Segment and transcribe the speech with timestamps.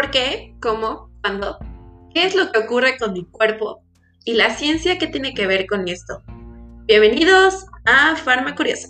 [0.00, 1.58] por qué, cómo, cuándo,
[2.14, 3.82] qué es lo que ocurre con mi cuerpo
[4.24, 6.22] y la ciencia que tiene que ver con esto.
[6.86, 8.88] Bienvenidos a Farma Curiosa.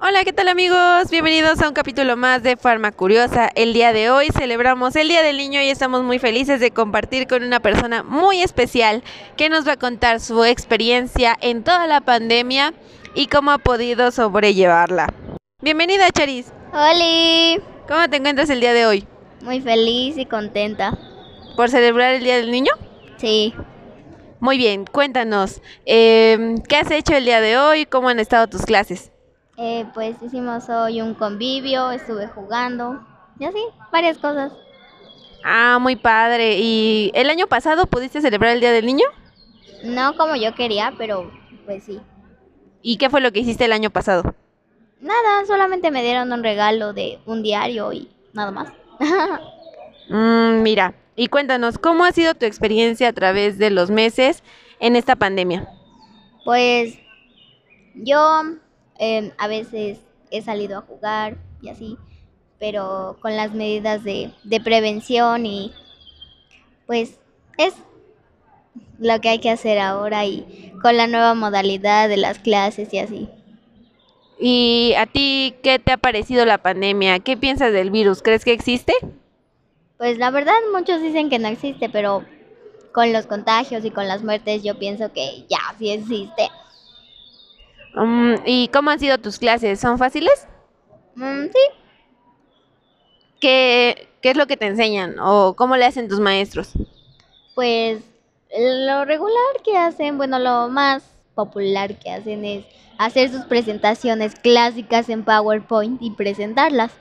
[0.00, 1.10] Hola, ¿qué tal amigos?
[1.10, 3.50] Bienvenidos a un capítulo más de Farma Curiosa.
[3.56, 7.26] El día de hoy celebramos el Día del Niño y estamos muy felices de compartir
[7.26, 9.02] con una persona muy especial
[9.36, 12.74] que nos va a contar su experiencia en toda la pandemia
[13.16, 15.08] y cómo ha podido sobrellevarla.
[15.62, 16.52] Bienvenida, Charis.
[16.72, 17.60] Hola.
[17.88, 19.04] ¿Cómo te encuentras el día de hoy?
[19.42, 20.96] Muy feliz y contenta.
[21.56, 22.70] ¿Por celebrar el Día del Niño?
[23.16, 23.52] Sí.
[24.38, 27.86] Muy bien, cuéntanos, eh, ¿qué has hecho el día de hoy?
[27.86, 29.10] ¿Cómo han estado tus clases?
[29.58, 33.04] Eh, pues hicimos hoy un convivio, estuve jugando
[33.38, 33.58] y así,
[33.90, 34.52] varias cosas.
[35.44, 36.58] Ah, muy padre.
[36.58, 39.06] ¿Y el año pasado pudiste celebrar el Día del Niño?
[39.82, 41.32] No como yo quería, pero
[41.66, 42.00] pues sí.
[42.80, 44.34] ¿Y qué fue lo que hiciste el año pasado?
[45.00, 48.72] Nada, solamente me dieron un regalo de un diario y nada más.
[50.10, 54.42] mm, mira, y cuéntanos, ¿cómo ha sido tu experiencia a través de los meses
[54.78, 55.68] en esta pandemia?
[56.44, 56.98] Pues
[57.94, 58.42] yo
[58.98, 59.98] eh, a veces
[60.30, 61.96] he salido a jugar y así,
[62.58, 65.72] pero con las medidas de, de prevención y
[66.86, 67.18] pues
[67.56, 67.74] es
[68.98, 72.98] lo que hay que hacer ahora y con la nueva modalidad de las clases y
[72.98, 73.28] así.
[74.40, 77.18] ¿Y a ti qué te ha parecido la pandemia?
[77.18, 78.22] ¿Qué piensas del virus?
[78.22, 78.94] ¿Crees que existe?
[79.98, 82.24] Pues la verdad muchos dicen que no existe, pero
[82.92, 86.48] con los contagios y con las muertes yo pienso que ya sí existe.
[87.94, 89.78] Um, ¿Y cómo han sido tus clases?
[89.78, 90.48] ¿Son fáciles?
[91.16, 91.98] Mm, sí.
[93.40, 96.72] ¿Qué, ¿Qué es lo que te enseñan o cómo le hacen tus maestros?
[97.54, 98.02] Pues
[98.58, 101.02] lo regular que hacen, bueno, lo más
[101.44, 102.64] popular que hacen es
[102.98, 106.92] hacer sus presentaciones clásicas en PowerPoint y presentarlas.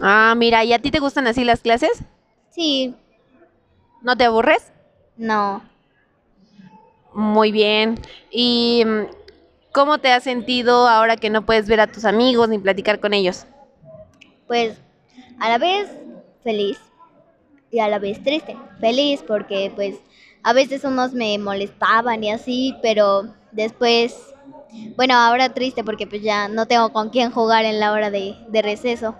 [0.00, 2.04] Ah, mira, ¿y a ti te gustan así las clases?
[2.50, 2.94] Sí.
[4.02, 4.72] ¿No te aburres?
[5.16, 5.62] No.
[7.12, 7.98] Muy bien.
[8.30, 9.06] ¿Y mm,
[9.72, 13.12] cómo te has sentido ahora que no puedes ver a tus amigos ni platicar con
[13.12, 13.46] ellos?
[14.46, 14.78] Pues
[15.40, 15.90] a la vez
[16.44, 16.78] feliz
[17.72, 18.56] y a la vez triste.
[18.78, 19.96] Feliz porque pues
[20.44, 24.14] a veces unos me molestaban y así, pero después,
[24.94, 28.36] bueno, ahora triste porque pues ya no tengo con quién jugar en la hora de,
[28.48, 29.14] de receso.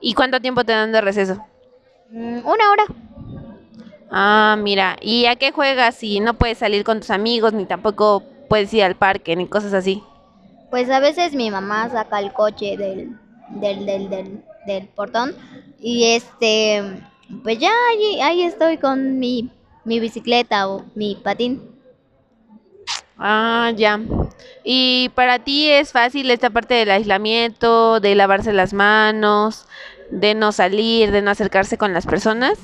[0.00, 1.44] ¿Y cuánto tiempo te dan de receso?
[2.10, 2.84] Mm, una hora.
[4.12, 8.22] Ah, mira, ¿y a qué juegas si no puedes salir con tus amigos ni tampoco
[8.48, 10.02] puedes ir al parque ni cosas así?
[10.70, 13.18] Pues a veces mi mamá saca el coche del,
[13.48, 15.34] del, del, del, del portón
[15.80, 16.82] y este,
[17.42, 19.50] pues ya ahí, ahí estoy con mi,
[19.84, 21.60] mi bicicleta o mi patín.
[23.18, 24.00] Ah, ya.
[24.64, 29.66] ¿Y para ti es fácil esta parte del aislamiento, de lavarse las manos,
[30.10, 32.58] de no salir, de no acercarse con las personas?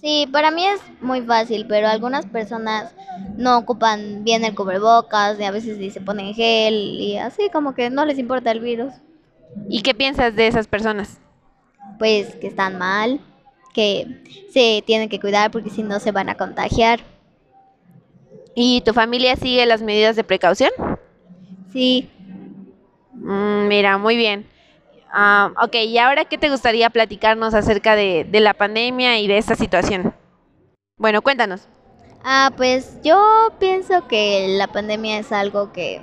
[0.00, 2.94] Sí, para mí es muy fácil, pero algunas personas
[3.36, 7.90] no ocupan bien el cubrebocas y a veces se ponen gel y así como que
[7.90, 8.92] no les importa el virus.
[9.68, 11.18] ¿Y qué piensas de esas personas?
[11.98, 13.20] Pues que están mal,
[13.78, 14.08] que
[14.52, 16.98] se tienen que cuidar porque si no se van a contagiar.
[18.52, 20.72] ¿Y tu familia sigue las medidas de precaución?
[21.72, 22.10] Sí.
[23.12, 24.48] Mm, mira, muy bien.
[25.12, 29.38] Ah, ok, ¿y ahora qué te gustaría platicarnos acerca de, de la pandemia y de
[29.38, 30.12] esta situación?
[30.96, 31.68] Bueno, cuéntanos.
[32.24, 36.00] Ah, pues yo pienso que la pandemia es algo que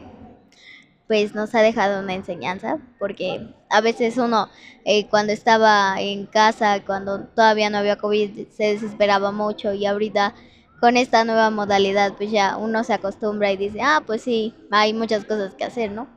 [1.07, 4.49] pues nos ha dejado una enseñanza, porque a veces uno
[4.85, 10.33] eh, cuando estaba en casa, cuando todavía no había COVID, se desesperaba mucho y ahorita
[10.79, 14.93] con esta nueva modalidad, pues ya uno se acostumbra y dice, ah, pues sí, hay
[14.93, 16.07] muchas cosas que hacer, ¿no?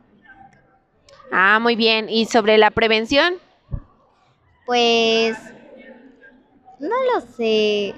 [1.30, 2.08] Ah, muy bien.
[2.08, 3.34] ¿Y sobre la prevención?
[4.66, 5.36] Pues
[6.80, 7.94] no lo sé.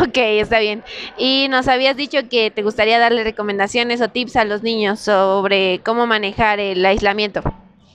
[0.00, 0.84] Ok, está bien.
[1.16, 5.80] Y nos habías dicho que te gustaría darle recomendaciones o tips a los niños sobre
[5.84, 7.42] cómo manejar el aislamiento.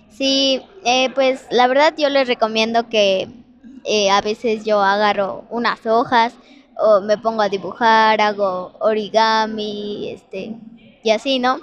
[0.09, 3.29] Sí, eh, pues la verdad yo les recomiendo que
[3.85, 6.33] eh, a veces yo agarro unas hojas
[6.77, 10.55] o me pongo a dibujar, hago origami, este,
[11.03, 11.59] y así, ¿no?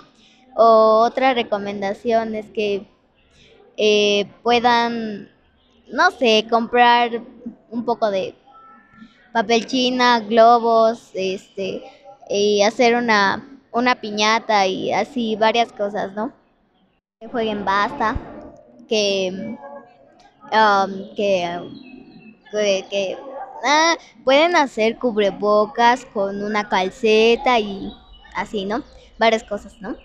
[0.57, 2.87] O otra recomendación es que
[3.77, 5.31] eh, puedan,
[5.93, 7.23] no sé, comprar
[7.71, 8.35] un poco de
[9.33, 11.83] papel china, globos, este,
[12.29, 16.33] y hacer una, una piñata y así varias cosas, ¿no?
[17.21, 18.17] Que jueguen basta,
[18.89, 19.57] que,
[20.53, 21.61] um, que,
[22.51, 23.19] que, que
[23.65, 23.95] ah,
[24.25, 27.93] pueden hacer cubrebocas con una calceta y
[28.35, 28.83] así, ¿no?
[29.19, 29.97] Varias cosas, ¿no?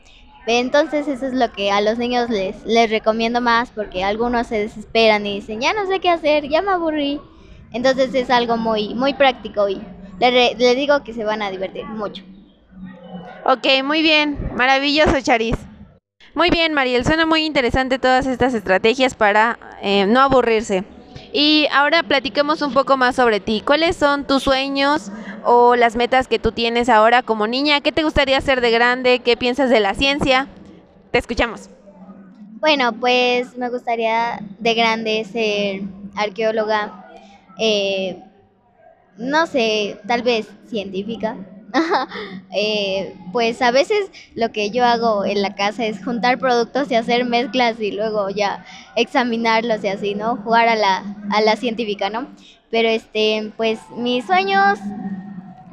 [0.48, 4.60] Entonces eso es lo que a los niños les, les recomiendo más porque algunos se
[4.60, 7.20] desesperan y dicen, ya no sé qué hacer, ya me aburrí.
[7.76, 9.82] Entonces es algo muy, muy práctico y
[10.18, 12.24] les, les digo que se van a divertir mucho.
[13.44, 15.58] Ok, muy bien, maravilloso Charis.
[16.34, 20.86] Muy bien, Mariel, suena muy interesante todas estas estrategias para eh, no aburrirse.
[21.34, 23.62] Y ahora platicemos un poco más sobre ti.
[23.66, 25.12] ¿Cuáles son tus sueños
[25.44, 27.82] o las metas que tú tienes ahora como niña?
[27.82, 29.20] ¿Qué te gustaría hacer de grande?
[29.20, 30.48] ¿Qué piensas de la ciencia?
[31.12, 31.70] Te escuchamos.
[32.62, 35.82] Bueno, pues me gustaría de grande ser
[36.16, 37.05] arqueóloga,
[37.60, 38.22] eh,
[39.18, 41.38] no sé, tal vez científica.
[42.58, 46.96] Eh, pues a veces lo que yo hago en la casa es juntar productos y
[46.96, 48.66] hacer mezclas y luego ya
[48.96, 50.38] examinarlos y así, ¿no?
[50.38, 52.30] Jugar a la, a la científica, ¿no?
[52.72, 54.80] Pero este, pues mis sueños,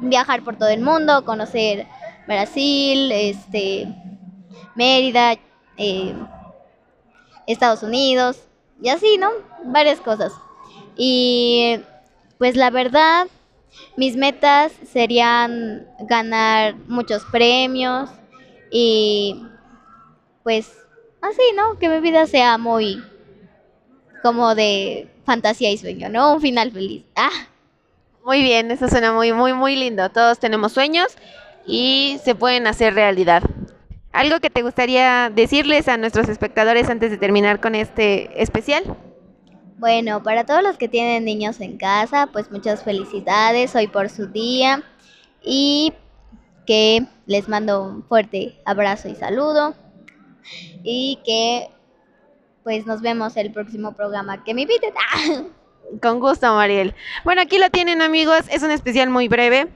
[0.01, 1.87] viajar por todo el mundo, conocer
[2.27, 3.87] Brasil, este,
[4.75, 5.35] Mérida,
[5.77, 6.13] eh,
[7.47, 8.43] Estados Unidos
[8.81, 9.29] y así, ¿no?
[9.65, 10.33] Varias cosas.
[10.95, 11.79] Y
[12.37, 13.27] pues la verdad
[13.95, 18.09] mis metas serían ganar muchos premios
[18.71, 19.45] y
[20.43, 20.71] pues
[21.21, 21.77] así, ¿no?
[21.79, 23.03] Que mi vida sea muy
[24.21, 26.33] como de fantasía y sueño, ¿no?
[26.33, 27.03] Un final feliz.
[27.15, 27.29] Ah.
[28.25, 30.09] Muy bien, eso suena muy, muy, muy lindo.
[30.09, 31.17] Todos tenemos sueños
[31.65, 33.43] y se pueden hacer realidad.
[34.13, 38.83] ¿Algo que te gustaría decirles a nuestros espectadores antes de terminar con este especial?
[39.83, 44.27] Bueno, para todos los que tienen niños en casa, pues muchas felicidades hoy por su
[44.27, 44.81] día.
[45.43, 45.91] Y
[46.65, 49.75] que les mando un fuerte abrazo y saludo.
[50.85, 51.69] Y que
[52.63, 54.45] pues nos vemos el próximo programa.
[54.45, 54.93] Que me inviten.
[56.01, 56.95] Con gusto, Mariel.
[57.25, 59.67] Bueno, aquí lo tienen amigos, es un especial muy breve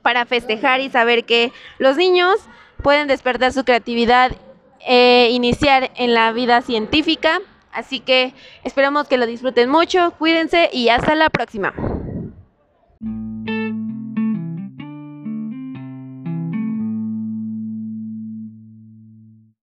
[0.00, 2.36] para festejar y saber que los niños
[2.82, 4.32] pueden despertar su creatividad
[4.80, 7.42] e iniciar en la vida científica
[7.76, 8.32] Así que
[8.64, 11.74] esperamos que lo disfruten mucho, cuídense y hasta la próxima.